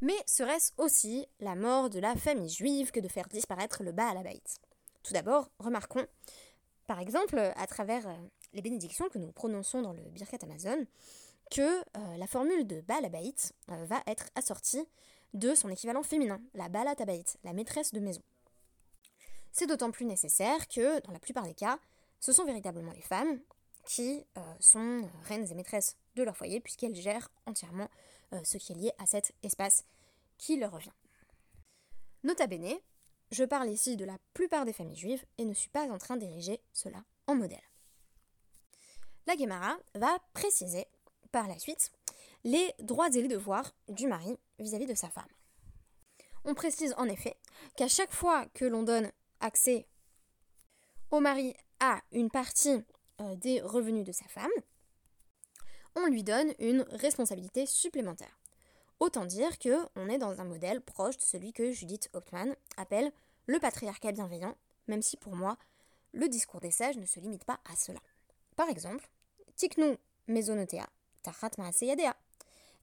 Mais 0.02 0.18
serait-ce 0.26 0.74
aussi 0.78 1.26
la 1.40 1.56
mort 1.56 1.90
de 1.90 2.00
la 2.00 2.16
famille 2.16 2.50
juive 2.50 2.92
que 2.92 3.00
de 3.00 3.08
faire 3.08 3.28
disparaître 3.28 3.82
le 3.82 3.94
bas 3.94 4.10
à 4.10 4.14
la 4.14 4.24
baït 4.24 4.60
Tout 5.04 5.14
d'abord, 5.14 5.50
remarquons, 5.58 6.06
par 6.86 7.00
exemple, 7.00 7.40
à 7.56 7.68
travers 7.68 8.08
euh, 8.08 8.16
les 8.54 8.62
bénédictions 8.62 9.10
que 9.10 9.20
nous 9.20 9.32
prononçons 9.32 9.82
dans 9.82 9.94
le 9.94 10.04
Birkat 10.10 10.40
Amazon, 10.44 10.86
que 11.50 11.62
euh, 11.62 12.18
la 12.18 12.28
formule 12.28 12.68
de 12.68 12.82
Balabaït 12.82 13.54
euh, 13.72 13.86
va 13.86 14.02
être 14.06 14.30
assortie 14.36 14.86
de 15.34 15.56
son 15.56 15.70
équivalent 15.70 16.04
féminin, 16.04 16.42
la 16.54 16.68
Balatabaït, 16.68 17.38
la 17.44 17.54
maîtresse 17.54 17.94
de 17.94 18.00
maison. 18.00 18.22
C'est 19.52 19.68
d'autant 19.68 19.92
plus 19.92 20.06
nécessaire 20.06 20.68
que, 20.68 21.02
dans 21.02 21.12
la 21.12 21.20
plupart 21.20 21.44
des 21.44 21.54
cas, 21.54 21.80
ce 22.20 22.32
sont 22.32 22.46
véritablement 22.46 22.92
les 22.92 23.02
femmes 23.02 23.40
qui 23.86 24.26
euh, 24.38 24.42
sont 24.60 25.10
reines 25.24 25.48
et 25.50 25.56
maîtresses 25.56 25.98
de 26.16 26.24
leur 26.24 26.38
foyer, 26.38 26.60
puisqu'elles 26.60 26.96
gèrent 26.96 27.30
entièrement 27.46 27.90
ce 28.44 28.58
qui 28.58 28.74
est 28.74 28.76
lié 28.76 28.92
à 29.00 29.08
cet 29.08 29.34
espace 29.42 29.86
qui 30.38 30.58
leur 30.58 30.72
revient. 30.72 30.92
Nota 32.24 32.48
bene, 32.48 32.76
je 33.32 33.44
parle 33.44 33.70
ici 33.70 33.96
de 33.96 34.06
la 34.06 34.18
plupart 34.34 34.66
des 34.66 34.74
familles 34.74 34.98
juives 34.98 35.26
et 35.38 35.46
ne 35.46 35.54
suis 35.54 35.70
pas 35.70 35.88
en 35.90 35.98
train 35.98 36.18
d'ériger 36.18 36.62
cela 36.74 37.04
en 37.28 37.36
modèle. 37.36 37.62
La 39.28 39.38
Gemara 39.38 39.78
va 39.94 40.18
préciser 40.34 40.88
par 41.32 41.48
la 41.48 41.60
suite 41.60 41.92
les 42.44 42.74
droits 42.80 43.10
et 43.10 43.22
les 43.22 43.28
devoirs 43.28 43.74
du 43.88 44.08
mari 44.08 44.38
vis-à-vis 44.58 44.88
de 44.88 44.96
sa 44.96 45.10
femme. 45.10 45.28
On 46.46 46.56
précise 46.56 46.96
en 46.98 47.06
effet 47.06 47.38
qu'à 47.76 47.88
chaque 47.88 48.14
fois 48.14 48.46
que 48.54 48.66
l'on 48.66 48.84
donne 48.84 49.12
accès 49.40 49.88
au 51.12 51.20
mari 51.20 51.56
à 51.80 52.02
une 52.12 52.30
partie 52.30 52.84
euh, 53.22 53.36
des 53.36 53.62
revenus 53.62 54.06
de 54.06 54.12
sa 54.12 54.26
femme, 54.26 54.52
on 55.96 56.06
lui 56.06 56.24
donne 56.24 56.54
une 56.60 56.82
responsabilité 56.92 57.66
supplémentaire. 57.66 58.40
Autant 59.00 59.26
dire 59.26 59.58
que 59.60 59.86
on 59.96 60.10
est 60.10 60.18
dans 60.18 60.42
un 60.42 60.46
modèle 60.46 60.82
proche 60.82 61.18
de 61.18 61.24
celui 61.24 61.54
que 61.54 61.72
Judith 61.72 62.10
Hauptmann 62.14 62.56
appelle 62.78 63.12
le 63.48 63.60
patriarcat 63.60 64.12
bienveillant, 64.12 64.56
même 64.88 65.02
si 65.02 65.18
pour 65.18 65.36
moi, 65.36 65.58
le 66.14 66.28
discours 66.28 66.60
des 66.60 66.72
sages 66.72 66.98
ne 66.98 67.06
se 67.06 67.20
limite 67.20 67.46
pas 67.46 67.60
à 67.72 67.76
cela. 67.76 68.00
Par 68.56 68.70
exemple, 68.70 69.10
Tiknu 69.56 69.98
Mesonotea, 70.28 70.88
Tachat 71.24 71.52
Maaseyadea. 71.58 72.16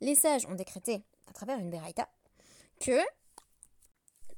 Les 0.00 0.14
sages 0.14 0.46
ont 0.46 0.54
décrété, 0.54 1.02
à 1.28 1.32
travers 1.32 1.58
une 1.58 1.70
Beraïta, 1.70 2.08
que 2.80 2.98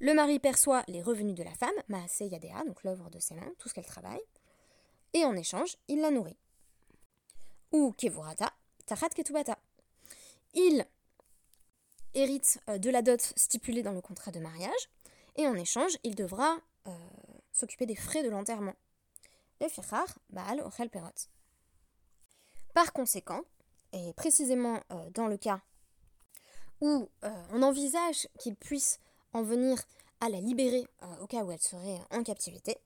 le 0.00 0.14
mari 0.14 0.38
perçoit 0.38 0.84
les 0.86 1.02
revenus 1.02 1.34
de 1.34 1.42
la 1.42 1.54
femme, 1.54 1.74
Maaseyadea, 1.88 2.64
donc 2.64 2.84
l'œuvre 2.84 3.10
de 3.10 3.18
ses 3.18 3.34
mains, 3.34 3.52
tout 3.58 3.68
ce 3.68 3.74
qu'elle 3.74 3.86
travaille, 3.86 4.22
et 5.12 5.24
en 5.24 5.34
échange, 5.34 5.76
il 5.88 6.00
la 6.00 6.10
nourrit. 6.10 6.38
Ou 7.72 7.92
Kevurata, 7.92 8.52
Tachat 8.86 9.08
Ketubata. 9.10 9.58
Il 10.54 10.86
hérite 12.14 12.60
euh, 12.68 12.78
de 12.78 12.90
la 12.90 13.02
dot 13.02 13.20
stipulée 13.36 13.82
dans 13.82 13.92
le 13.92 14.00
contrat 14.00 14.30
de 14.30 14.38
mariage, 14.38 14.88
et 15.36 15.46
en 15.46 15.54
échange, 15.54 15.98
il 16.04 16.14
devra 16.14 16.58
euh, 16.86 16.90
s'occuper 17.52 17.86
des 17.86 17.96
frais 17.96 18.22
de 18.22 18.30
l'enterrement. 18.30 18.74
Baal 20.30 20.60
Ochel 20.60 20.88
Perot. 20.88 21.28
Par 22.72 22.92
conséquent, 22.92 23.42
et 23.92 24.12
précisément 24.12 24.80
euh, 24.92 25.10
dans 25.10 25.26
le 25.26 25.36
cas 25.36 25.60
où 26.80 27.08
on 27.50 27.62
envisage 27.62 28.28
qu'il 28.38 28.54
puisse 28.54 29.00
en 29.32 29.42
venir 29.42 29.82
à 30.20 30.28
la 30.28 30.40
libérer 30.40 30.86
au 31.20 31.26
cas 31.26 31.44
où 31.44 31.52
elle 31.52 31.60
serait 31.60 32.00
en 32.10 32.22
captivité, 32.22 32.76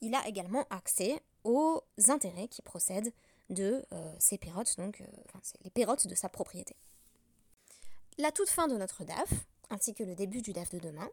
il 0.00 0.14
a 0.14 0.26
également 0.26 0.66
accès 0.70 1.20
aux 1.44 1.82
intérêts 2.08 2.48
qui 2.48 2.62
procèdent 2.62 3.12
de 3.48 3.84
ces 4.18 4.38
pérotes, 4.38 4.76
donc 4.78 5.02
les 5.64 5.70
pérotes 5.70 6.06
de 6.06 6.14
sa 6.14 6.28
propriété 6.28 6.76
la 8.20 8.32
toute 8.32 8.50
fin 8.50 8.68
de 8.68 8.76
notre 8.76 9.04
DAF, 9.04 9.32
ainsi 9.70 9.94
que 9.94 10.04
le 10.04 10.14
début 10.14 10.42
du 10.42 10.52
DAF 10.52 10.70
de 10.70 10.78
demain, 10.78 11.08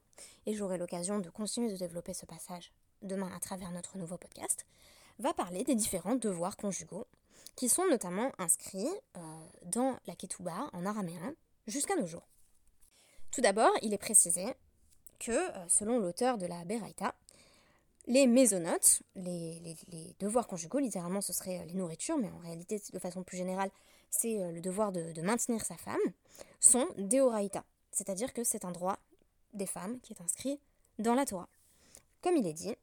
et 0.45 0.53
j'aurai 0.53 0.77
l'occasion 0.77 1.19
de 1.19 1.29
continuer 1.29 1.71
de 1.71 1.77
développer 1.77 2.13
ce 2.13 2.25
passage 2.25 2.71
demain 3.01 3.31
à 3.33 3.39
travers 3.39 3.71
notre 3.71 3.97
nouveau 3.97 4.17
podcast, 4.17 4.65
va 5.19 5.33
parler 5.33 5.63
des 5.63 5.75
différents 5.75 6.15
devoirs 6.15 6.57
conjugaux 6.57 7.07
qui 7.55 7.69
sont 7.69 7.87
notamment 7.87 8.31
inscrits 8.37 8.89
euh, 9.15 9.19
dans 9.65 9.97
la 10.05 10.15
Ketouba 10.15 10.69
en 10.73 10.85
araméen 10.85 11.33
jusqu'à 11.65 11.95
nos 11.95 12.05
jours. 12.05 12.27
Tout 13.31 13.41
d'abord, 13.41 13.71
il 13.81 13.93
est 13.93 13.97
précisé 13.97 14.45
que, 15.19 15.31
euh, 15.31 15.67
selon 15.67 15.99
l'auteur 15.99 16.37
de 16.37 16.45
la 16.45 16.63
Beraïta, 16.65 17.13
les 18.07 18.25
mésonotes, 18.25 19.01
les, 19.15 19.59
les, 19.91 20.15
devoirs 20.19 20.47
conjugaux, 20.47 20.79
littéralement 20.79 21.21
ce 21.21 21.33
serait 21.33 21.59
euh, 21.59 21.65
les 21.65 21.73
nourritures, 21.73 22.17
mais 22.17 22.29
en 22.29 22.37
réalité, 22.39 22.81
de 22.93 22.99
façon 22.99 23.23
plus 23.23 23.37
générale, 23.37 23.69
c'est 24.09 24.41
euh, 24.41 24.51
le 24.51 24.61
devoir 24.61 24.91
de, 24.91 25.21
maintenir 25.21 25.63
sa 25.63 25.75
femme, 25.75 25.97
sont 26.59 26.87
deoraita, 26.97 27.63
c'est-à-dire 27.91 28.33
que 28.33 28.43
c'est 28.43 28.65
un 28.65 28.71
droit 28.71 28.97
des 29.53 29.65
femmes 29.65 29.99
qui 30.01 30.13
est 30.13 30.21
inscrit 30.21 30.59
dans 30.99 31.13
la 31.13 31.25
Torah. 31.25 31.49
Comme 32.21 32.37
il 32.37 32.47
est 32.47 32.53
dit 32.53 32.75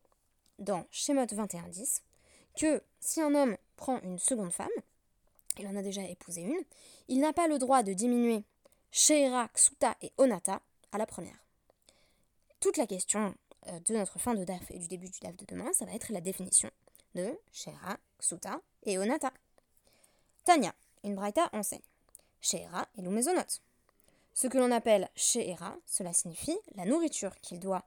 dans 0.58 0.86
Shemot 0.90 1.24
21.10, 1.24 2.02
que 2.56 2.82
si 3.00 3.20
un 3.20 3.34
homme 3.34 3.56
prend 3.76 4.00
une 4.02 4.18
seconde 4.18 4.52
femme, 4.52 4.68
il 5.58 5.66
en 5.66 5.76
a 5.76 5.82
déjà 5.82 6.02
épousé 6.02 6.42
une, 6.42 6.62
il 7.08 7.20
n'a 7.20 7.32
pas 7.32 7.48
le 7.48 7.58
droit 7.58 7.82
de 7.82 7.92
diminuer 7.92 8.44
Sheira, 8.90 9.48
Ksuta 9.54 9.96
et 10.02 10.12
Onata 10.18 10.60
à 10.92 10.98
la 10.98 11.06
première. 11.06 11.43
Toute 12.64 12.78
la 12.78 12.86
question 12.86 13.34
euh, 13.66 13.78
de 13.80 13.92
notre 13.92 14.18
fin 14.18 14.32
de 14.32 14.42
DAF 14.42 14.70
et 14.70 14.78
du 14.78 14.88
début 14.88 15.10
du 15.10 15.20
DAF 15.20 15.36
de 15.36 15.44
demain, 15.44 15.70
ça 15.74 15.84
va 15.84 15.92
être 15.92 16.10
la 16.10 16.22
définition 16.22 16.70
de 17.14 17.38
Sheira, 17.52 17.98
Ksuta 18.18 18.58
et 18.84 18.96
Onata. 18.96 19.30
Tanya, 20.46 20.74
une 21.02 21.14
braïta 21.14 21.50
enseigne. 21.52 21.82
She'era 22.40 22.88
et 22.96 23.02
l'oumezonot. 23.02 23.60
Ce 24.32 24.46
que 24.46 24.56
l'on 24.56 24.70
appelle 24.70 25.10
She'era, 25.14 25.76
cela 25.84 26.14
signifie 26.14 26.56
la 26.74 26.86
nourriture 26.86 27.38
qu'il 27.42 27.60
doit 27.60 27.84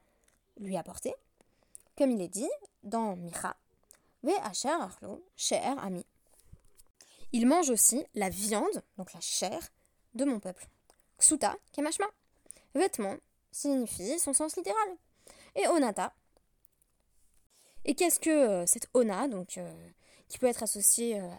lui 0.59 0.77
apporter, 0.77 1.15
comme 1.97 2.11
il 2.11 2.21
est 2.21 2.27
dit 2.27 2.51
dans 2.83 3.15
Micha, 3.15 3.57
Ve 4.21 4.29
asher 4.43 4.69
arlo 4.69 5.23
ami. 5.79 6.05
Il 7.31 7.47
mange 7.47 7.71
aussi 7.71 8.05
la 8.13 8.29
viande, 8.29 8.83
donc 8.99 9.11
la 9.13 9.21
chair, 9.21 9.59
de 10.13 10.23
mon 10.23 10.39
peuple. 10.39 10.67
Ksuta, 11.17 11.55
kemashma. 11.73 12.05
Vêtement 12.75 13.15
signifie 13.57 14.19
son 14.19 14.33
sens 14.33 14.55
littéral. 14.55 14.89
Et 15.55 15.67
onata. 15.67 16.13
Et 17.85 17.95
qu'est-ce 17.95 18.19
que 18.19 18.29
euh, 18.29 18.65
cette 18.65 18.89
ona, 18.93 19.27
donc, 19.27 19.57
euh, 19.57 19.89
qui 20.27 20.37
peut 20.37 20.47
être 20.47 20.63
associée 20.63 21.19
euh, 21.19 21.29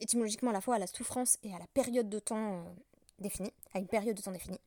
étymologiquement 0.00 0.50
à 0.50 0.54
la 0.54 0.60
fois 0.60 0.76
à 0.76 0.78
la 0.78 0.86
souffrance 0.86 1.38
et 1.42 1.54
à 1.54 1.58
la 1.58 1.66
période 1.68 2.08
de 2.08 2.18
temps 2.18 2.64
définie, 3.18 3.52
à 3.74 3.78
une 3.78 3.86
période 3.86 4.16
de 4.16 4.22
temps 4.22 4.32
définie. 4.32 4.60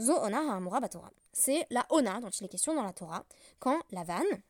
Zo 0.00 0.14
ona 0.14 0.60
batora. 0.80 1.10
C'est 1.32 1.66
la 1.70 1.86
ona 1.90 2.20
dont 2.20 2.30
il 2.30 2.44
est 2.44 2.48
question 2.48 2.74
dans 2.74 2.82
la 2.82 2.92
Torah, 2.92 3.24
quand 3.58 3.80
la 3.90 4.04
vanne 4.04 4.42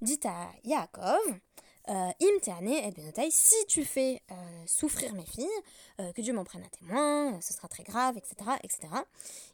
dit 0.00 0.20
à 0.24 0.50
Yaakov 0.64 1.38
euh, 1.88 2.10
Im 2.20 2.66
et 2.66 2.90
benotai, 2.90 3.30
si 3.30 3.54
tu 3.68 3.84
fais 3.84 4.22
euh, 4.30 4.34
souffrir 4.66 5.12
mes 5.14 5.24
filles, 5.24 5.46
que 6.14 6.20
Dieu 6.20 6.34
m'en 6.34 6.44
prenne 6.44 6.62
à 6.62 6.68
témoin, 6.68 7.40
ce 7.40 7.54
sera 7.54 7.68
très 7.68 7.82
grave, 7.82 8.18
etc. 8.18 8.36
etc. 8.62 8.88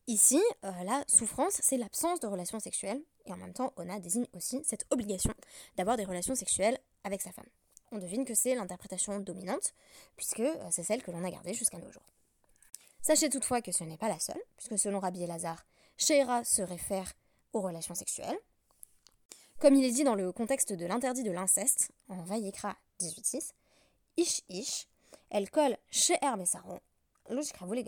Ici, 0.09 0.43
la 0.63 1.05
souffrance, 1.07 1.61
c'est 1.63 1.77
l'absence 1.77 2.19
de 2.19 2.27
relations 2.27 2.59
sexuelles, 2.59 3.01
et 3.27 3.33
en 3.33 3.37
même 3.37 3.53
temps, 3.53 3.73
Ona 3.77 4.01
désigne 4.01 4.27
aussi 4.35 4.61
cette 4.65 4.87
obligation 4.91 5.33
d'avoir 5.77 5.97
des 5.97 6.05
relations 6.05 6.35
sexuelles 6.35 6.79
avec 7.05 7.23
sa 7.23 7.31
femme 7.31 7.47
on 7.93 7.99
devine 7.99 8.25
que 8.25 8.35
c'est 8.35 8.55
l'interprétation 8.55 9.21
dominante, 9.21 9.75
puisque 10.17 10.41
euh, 10.41 10.69
c'est 10.71 10.83
celle 10.83 11.03
que 11.03 11.11
l'on 11.11 11.25
a 11.25 11.31
gardée 11.31 11.55
jusqu'à 11.55 11.79
nos 11.79 11.93
jours. 11.93 12.03
Sachez 13.03 13.29
toutefois 13.29 13.61
que 13.61 13.71
ce 13.71 13.85
n'est 13.85 13.99
pas 13.99 14.09
la 14.09 14.19
seule, 14.19 14.41
puisque 14.57 14.79
selon 14.79 14.99
Rabbi 14.99 15.23
Elazar, 15.23 15.65
Sheira 15.99 16.43
se 16.45 16.63
réfère 16.63 17.13
aux 17.53 17.61
relations 17.61 17.95
sexuelles. 17.95 18.39
Comme 19.63 19.77
il 19.77 19.85
est 19.85 19.93
dit 19.93 20.03
dans 20.03 20.17
le 20.17 20.33
contexte 20.33 20.73
de 20.73 20.87
l'interdit 20.87 21.23
de 21.23 21.31
l'inceste, 21.31 21.93
en 22.09 22.21
Vayikra 22.25 22.77
18.6, 22.99 23.53
Ish 24.17 24.43
Ish, 24.49 24.89
elle 25.31 25.49
colle 25.51 25.77
Besaro, 26.37 26.81
les 27.31 27.85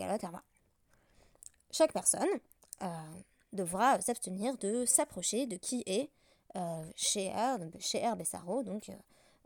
Chaque 1.71 1.91
personne 1.91 2.29
euh, 2.81 2.87
devra 3.51 3.99
s'abstenir 3.99 4.57
de 4.57 4.85
s'approcher 4.85 5.47
de 5.47 5.57
qui 5.57 5.83
est 5.85 6.09
euh, 6.55 8.15
Besaro, 8.15 8.63
donc 8.63 8.87
euh, 8.87 8.93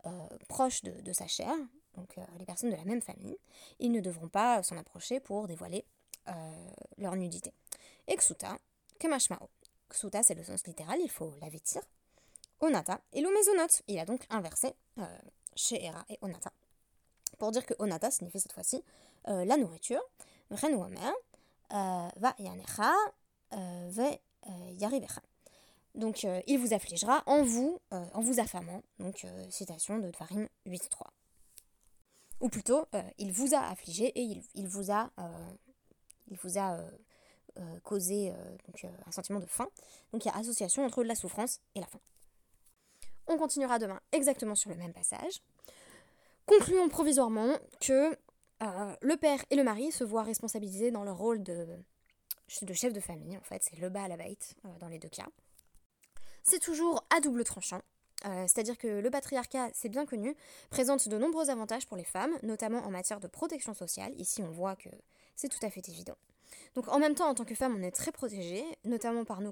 euh, 0.06 0.10
proches 0.48 0.82
de, 0.82 1.12
sa 1.12 1.26
chair, 1.26 1.52
donc 1.96 2.14
les 2.38 2.46
personnes 2.46 2.70
de 2.70 2.76
la 2.76 2.84
même 2.84 3.02
famille, 3.02 3.38
ils 3.80 3.90
ne 3.90 4.00
devront 4.00 4.28
pas 4.28 4.62
s'en 4.62 4.76
approcher 4.76 5.18
pour 5.18 5.48
dévoiler 5.48 5.84
leur 6.96 7.16
nudité. 7.16 7.52
Et 8.06 8.14
Ksuta, 8.14 8.56
Kemashmao. 9.00 9.48
Ksuta, 9.88 10.22
c'est 10.22 10.36
le 10.36 10.44
sens 10.44 10.64
littéral, 10.64 11.00
il 11.02 11.10
faut 11.10 11.34
la 11.40 11.48
vêtir. 11.48 11.82
Onata 12.60 13.00
et 13.12 13.20
l'Omezonot. 13.20 13.82
Il 13.88 13.98
a 13.98 14.04
donc 14.04 14.22
inversé 14.30 14.74
chez 15.56 15.84
Era 15.84 16.04
et 16.08 16.18
Onata. 16.22 16.52
Pour 17.38 17.52
dire 17.52 17.64
que 17.64 17.74
Onata 17.78 18.10
signifie 18.10 18.40
cette 18.40 18.52
fois-ci 18.52 18.82
la 19.26 19.56
nourriture. 19.56 20.02
Renuomer, 20.50 21.12
va 21.70 22.34
yanecha, 22.38 22.92
ve 23.52 24.18
yarivecha. 24.78 25.22
Donc 25.94 26.24
euh, 26.24 26.40
il 26.46 26.58
vous 26.58 26.72
affligera 26.72 27.22
en 27.26 27.42
vous, 27.42 27.80
euh, 27.92 28.04
en 28.14 28.20
vous 28.20 28.40
affamant. 28.40 28.82
Donc 28.98 29.24
euh, 29.24 29.50
citation 29.50 29.98
de 29.98 30.10
Dvarim 30.10 30.48
8.3. 30.66 31.06
Ou 32.40 32.48
plutôt, 32.48 32.86
il 33.18 33.32
vous 33.32 33.54
a 33.54 33.60
affligé 33.68 34.06
et 34.18 34.42
il, 34.54 34.66
vous 34.66 34.90
a, 34.90 35.10
il 36.30 36.38
vous 36.38 36.58
a 36.58 36.78
causé 37.82 38.32
un 39.04 39.12
sentiment 39.12 39.40
de 39.40 39.44
faim. 39.44 39.68
Donc 40.10 40.24
il 40.24 40.28
y 40.28 40.30
a 40.30 40.36
association 40.38 40.86
entre 40.86 41.04
la 41.04 41.14
souffrance 41.14 41.60
et 41.74 41.80
la 41.80 41.86
faim. 41.86 42.00
On 43.26 43.36
continuera 43.36 43.78
demain 43.78 44.00
exactement 44.12 44.54
sur 44.54 44.70
le 44.70 44.76
même 44.76 44.92
passage. 44.92 45.42
Concluons 46.46 46.88
provisoirement 46.88 47.56
que 47.80 48.16
le 48.60 49.16
père 49.16 49.44
et 49.50 49.56
le 49.56 49.64
mari 49.64 49.92
se 49.92 50.04
voient 50.04 50.22
responsabilisés 50.22 50.90
dans 50.90 51.04
leur 51.04 51.16
rôle 51.16 51.42
de, 51.42 51.66
de 52.62 52.72
chef 52.74 52.92
de 52.92 53.00
famille. 53.00 53.36
En 53.36 53.42
fait, 53.42 53.62
c'est 53.62 53.78
le 53.78 53.88
bas 53.88 54.02
à 54.02 54.08
la 54.08 54.16
bête 54.16 54.54
dans 54.80 54.88
les 54.88 54.98
deux 54.98 55.08
cas 55.08 55.28
c'est 56.42 56.58
toujours 56.58 57.04
à 57.10 57.20
double 57.20 57.44
tranchant. 57.44 57.80
C'est-à-dire 58.22 58.76
que 58.76 58.86
le 58.86 59.10
patriarcat, 59.10 59.70
c'est 59.72 59.88
bien 59.88 60.04
connu, 60.04 60.36
présente 60.68 61.08
de 61.08 61.16
nombreux 61.16 61.48
avantages 61.48 61.86
pour 61.86 61.96
les 61.96 62.04
femmes, 62.04 62.36
notamment 62.42 62.84
en 62.84 62.90
matière 62.90 63.18
de 63.18 63.26
protection 63.26 63.72
sociale. 63.72 64.12
Ici, 64.18 64.42
on 64.42 64.50
voit 64.50 64.76
que 64.76 64.90
c'est 65.36 65.48
tout 65.48 65.64
à 65.64 65.70
fait 65.70 65.88
évident. 65.88 66.16
Donc 66.74 66.88
en 66.88 66.98
même 66.98 67.14
temps, 67.14 67.30
en 67.30 67.34
tant 67.34 67.46
que 67.46 67.54
femme, 67.54 67.76
on 67.78 67.82
est 67.82 67.90
très 67.90 68.12
protégée, 68.12 68.64
notamment 68.84 69.24
par 69.24 69.40
euh, 69.40 69.50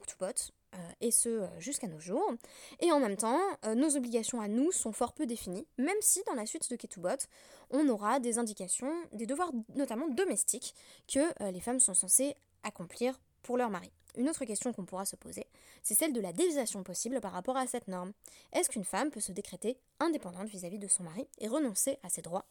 et 1.01 1.11
ce 1.11 1.29
euh, 1.29 1.47
jusqu'à 1.59 1.87
nos 1.87 2.01
jours. 2.01 2.33
Et 2.81 2.93
en 2.93 3.01
même 3.01 3.17
temps, 3.17 3.41
euh, 3.65 3.75
nos 3.75 3.97
obligations 3.97 4.41
à 4.41 4.49
nous 4.49 4.73
sont 4.73 4.93
fort 4.93 5.13
peu 5.13 5.27
définies, 5.27 5.67
même 5.79 5.97
si 6.01 6.23
dans 6.27 6.35
la 6.35 6.47
suite 6.47 6.71
de 6.71 6.77
Ketubot, 6.77 7.27
on 7.71 7.89
aura 7.89 8.21
des 8.21 8.39
indications, 8.39 8.93
des 9.13 9.27
devoirs 9.27 9.53
notamment 9.75 10.09
domestiques, 10.09 10.75
que 11.07 11.21
les 11.51 11.61
femmes 11.61 11.81
sont 11.81 11.95
censées 11.95 12.35
accomplir 12.63 13.21
pour 13.43 13.57
leur 13.57 13.71
mari. 13.71 13.91
Une 14.17 14.29
autre 14.29 14.45
question 14.45 14.73
qu'on 14.73 14.85
pourra 14.85 15.05
se 15.05 15.17
poser, 15.17 15.47
c'est 15.83 15.95
celle 15.95 16.13
de 16.13 16.21
la 16.21 16.33
déviation 16.33 16.83
possible 16.83 17.21
par 17.21 17.33
rapport 17.33 17.57
à 17.57 17.67
cette 17.67 17.87
norme. 17.89 18.13
Est-ce 18.53 18.71
qu'une 18.71 18.85
femme 18.85 19.11
peut 19.11 19.21
se 19.21 19.33
décréter 19.33 19.79
indépendante 20.01 20.49
vis-à-vis 20.49 20.79
de 20.79 20.89
son 20.89 21.03
mari 21.05 21.29
et 21.39 21.49
renoncer 21.49 21.99
à 22.03 22.09
ses 22.09 22.23
droits 22.23 22.47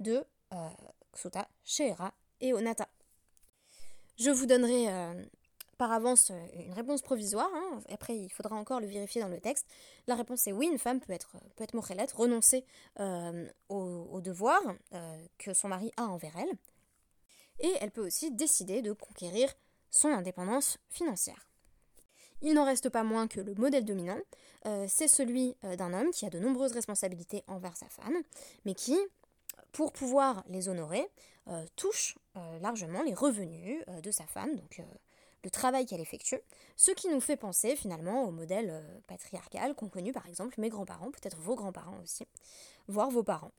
de 0.00 0.24
euh, 0.52 0.68
Ksuta, 1.14 1.48
Sheera 1.64 2.12
et 2.40 2.52
Onata? 2.52 2.88
Je 4.18 4.30
vous 4.30 4.46
donnerai 4.46 4.88
par 5.78 5.92
avance 5.92 6.30
euh, 6.30 6.64
une 6.66 6.72
réponse 6.72 7.02
provisoire. 7.02 7.50
Hein. 7.54 7.80
Après, 7.90 8.16
il 8.16 8.30
faudra 8.30 8.56
encore 8.56 8.80
le 8.80 8.86
vérifier 8.86 9.20
dans 9.20 9.28
le 9.28 9.40
texte. 9.40 9.66
La 10.06 10.14
réponse 10.14 10.46
est 10.46 10.52
oui, 10.52 10.68
une 10.70 10.78
femme 10.78 11.00
peut 11.00 11.12
être, 11.12 11.36
peut 11.56 11.64
être 11.64 12.16
renoncer 12.16 12.64
euh, 13.00 13.48
au, 13.68 14.20
euh, 14.20 15.26
que 15.38 15.54
son 15.54 15.68
mari 15.68 15.92
a 15.96 16.04
envers 16.04 16.36
elle. 16.36 16.56
Et 17.60 17.72
elle 17.80 17.90
peut 17.90 18.04
aussi 18.04 18.30
décider 18.30 18.82
de 18.82 18.92
conquérir 18.92 19.52
son 19.90 20.08
indépendance 20.08 20.78
financière. 20.88 21.46
Il 22.40 22.54
n'en 22.54 22.64
reste 22.64 22.88
pas 22.88 23.04
moins 23.04 23.28
que 23.28 23.40
le 23.40 23.54
modèle 23.54 23.84
dominant, 23.84 24.18
c'est 24.88 25.06
celui 25.06 25.54
d'un 25.78 25.92
homme 25.92 26.10
qui 26.10 26.26
a 26.26 26.30
de 26.30 26.40
nombreuses 26.40 26.72
responsabilités 26.72 27.44
envers 27.46 27.76
sa 27.76 27.86
femme, 27.86 28.16
mais 28.64 28.74
qui, 28.74 28.98
pour 29.70 29.92
pouvoir 29.92 30.42
les 30.48 30.68
honorer, 30.68 31.08
touche 31.76 32.18
largement 32.60 33.02
les 33.04 33.14
revenus 33.14 33.84
de 34.02 34.10
sa 34.10 34.26
femme, 34.26 34.56
donc 34.56 34.82
le 35.44 35.50
travail 35.50 35.86
qu'elle 35.86 36.00
effectue, 36.00 36.40
ce 36.76 36.92
qui 36.92 37.08
nous 37.08 37.20
fait 37.20 37.36
penser 37.36 37.76
finalement 37.76 38.24
au 38.24 38.30
modèle 38.30 38.70
euh, 38.70 39.00
patriarcal 39.06 39.74
qu'ont 39.74 39.88
connu 39.88 40.12
par 40.12 40.26
exemple 40.26 40.60
mes 40.60 40.68
grands-parents, 40.68 41.10
peut-être 41.10 41.38
vos 41.38 41.54
grands-parents 41.54 41.98
aussi, 42.02 42.26
voire 42.88 43.10
vos 43.10 43.22
parents. 43.22 43.52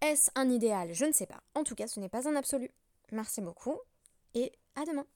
Est-ce 0.00 0.30
un 0.34 0.48
idéal? 0.48 0.92
Je 0.92 1.04
ne 1.04 1.12
sais 1.12 1.26
pas. 1.26 1.42
En 1.54 1.64
tout 1.64 1.74
cas, 1.74 1.88
ce 1.88 1.98
n'est 1.98 2.08
pas 2.08 2.28
un 2.28 2.36
absolu. 2.36 2.70
Merci 3.10 3.40
beaucoup 3.40 3.78
et 4.34 4.52
à 4.76 4.84
demain. 4.84 5.06